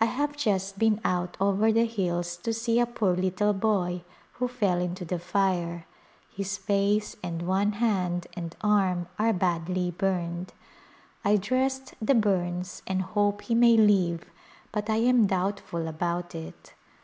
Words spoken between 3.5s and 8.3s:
boy who fell into the fire; his face and one hand